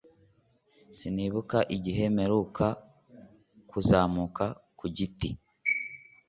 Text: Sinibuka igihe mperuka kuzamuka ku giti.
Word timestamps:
Sinibuka 0.97 1.57
igihe 1.75 2.03
mperuka 2.15 2.67
kuzamuka 3.69 4.45
ku 4.77 4.85
giti. 4.95 5.29